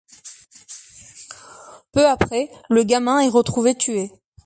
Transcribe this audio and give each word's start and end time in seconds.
Peu 1.91 2.07
après, 2.07 2.49
le 2.71 2.81
gamin 2.83 3.19
est 3.19 3.29
retrouvé 3.29 3.75
tué. 3.75 4.11